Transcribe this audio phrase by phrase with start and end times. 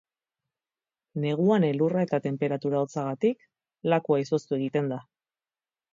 [1.25, 3.47] Neguan elurra eta tenperatura hotzagatik,
[3.95, 5.03] lakua izoztu egiten da.